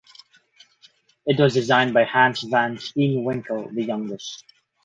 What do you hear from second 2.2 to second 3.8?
van Steenwinckel